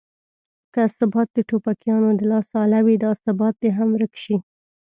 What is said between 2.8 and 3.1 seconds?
وي